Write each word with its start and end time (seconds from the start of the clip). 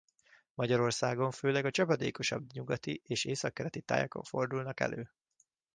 Magyarországon 0.53 1.31
főleg 1.31 1.65
a 1.65 1.71
csapadékosabb 1.71 2.51
nyugati 2.53 3.01
és 3.05 3.25
északkeleti 3.25 3.81
tájakon 3.81 4.23
fordulnak 4.23 4.79
elő. 4.79 5.11